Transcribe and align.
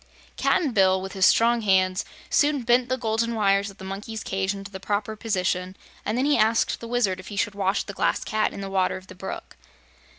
Cap'n 0.35 0.71
Bill, 0.71 0.99
with 0.99 1.13
his 1.13 1.27
strong 1.27 1.61
hands, 1.61 2.05
soon 2.31 2.63
bent 2.63 2.89
the 2.89 2.97
golden 2.97 3.35
wires 3.35 3.69
of 3.69 3.77
the 3.77 3.83
monkeys' 3.85 4.23
cage 4.23 4.51
into 4.51 4.71
the 4.71 4.79
proper 4.79 5.15
position 5.15 5.77
and 6.03 6.17
then 6.17 6.25
he 6.25 6.39
asked 6.39 6.79
the 6.79 6.87
Wizard 6.87 7.19
if 7.19 7.27
he 7.27 7.35
should 7.37 7.53
wash 7.53 7.83
the 7.83 7.93
Glass 7.93 8.23
Cat 8.23 8.51
in 8.51 8.61
the 8.61 8.71
water 8.71 8.97
of 8.97 9.05
the 9.05 9.13
brook. 9.13 9.57